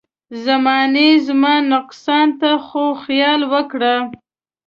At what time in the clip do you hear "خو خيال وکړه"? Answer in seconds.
2.65-3.95